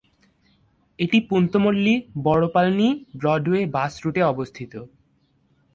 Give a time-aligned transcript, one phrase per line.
[0.99, 4.77] এটি পুন্তমল্লী-বড়পালনি-ব্রডওয়ে বাস রুটে অবস্থিত।